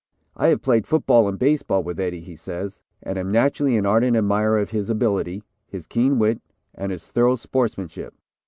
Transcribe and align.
"I 0.35 0.47
have 0.47 0.63
played 0.63 0.87
football 0.87 1.27
and 1.27 1.37
baseball 1.37 1.83
with 1.83 1.99
Eddie," 1.99 2.21
he 2.21 2.35
says, 2.35 2.81
"and 3.03 3.19
am 3.19 3.31
naturally 3.31 3.77
an 3.77 3.85
ardent 3.85 4.17
admirer 4.17 4.57
of 4.57 4.71
his 4.71 4.89
ability, 4.89 5.43
his 5.67 5.85
keen 5.85 6.17
wit 6.17 6.41
and 6.73 6.91
his 6.91 7.05
thorough 7.05 7.35
sportsmanship. 7.35 8.15